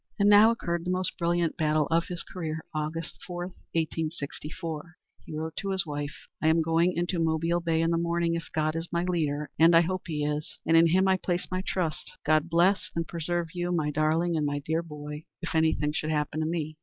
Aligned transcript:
And 0.17 0.27
now 0.27 0.49
occurred 0.49 0.83
the 0.83 0.89
most 0.89 1.15
brilliant 1.19 1.57
battle 1.57 1.85
of 1.91 2.07
his 2.07 2.23
career. 2.23 2.65
Aug. 2.75 2.93
4, 3.27 3.39
1864, 3.75 4.95
he 5.25 5.35
wrote 5.37 5.55
to 5.57 5.69
his 5.69 5.85
wife, 5.85 6.25
"I 6.41 6.47
am 6.47 6.63
going 6.63 6.93
into 6.97 7.19
Mobile 7.23 7.59
Bay 7.59 7.81
in 7.81 7.91
the 7.91 7.99
morning, 7.99 8.33
if 8.33 8.49
God 8.51 8.75
is 8.75 8.91
my 8.91 9.03
leader, 9.03 9.51
as 9.59 9.73
I 9.73 9.81
hope 9.81 10.07
He 10.07 10.25
is, 10.25 10.57
and 10.65 10.75
in 10.75 10.87
Him 10.87 11.07
I 11.07 11.17
place 11.17 11.47
my 11.51 11.61
trust. 11.63 12.13
God 12.25 12.49
bless 12.49 12.89
and 12.95 13.07
preserve 13.07 13.49
you, 13.53 13.71
my 13.71 13.91
darling, 13.91 14.35
and 14.35 14.43
my 14.43 14.57
dear 14.65 14.81
boy, 14.81 15.25
if 15.39 15.53
anything 15.53 15.93
should 15.93 16.09
happen 16.09 16.39
to 16.39 16.47
me. 16.47 16.77